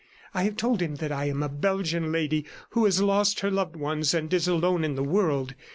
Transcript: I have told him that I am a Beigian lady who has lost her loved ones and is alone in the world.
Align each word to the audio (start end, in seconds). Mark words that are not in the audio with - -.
I 0.33 0.45
have 0.45 0.57
told 0.57 0.81
him 0.81 0.95
that 0.95 1.11
I 1.11 1.25
am 1.25 1.43
a 1.43 1.47
Beigian 1.47 2.11
lady 2.11 2.43
who 2.71 2.85
has 2.85 2.99
lost 3.03 3.41
her 3.41 3.51
loved 3.51 3.75
ones 3.75 4.15
and 4.15 4.33
is 4.33 4.47
alone 4.47 4.83
in 4.83 4.95
the 4.95 5.03
world. 5.03 5.53